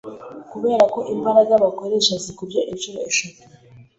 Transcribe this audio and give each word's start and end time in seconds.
kubera 0.51 0.83
ko 0.93 0.99
imbaraga 1.13 1.53
bakoresha 1.63 2.13
zikubye 2.23 2.59
inshuro 2.71 2.99
eshatu 3.09 3.41